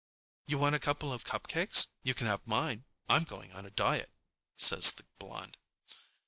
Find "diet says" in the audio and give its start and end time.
3.69-4.93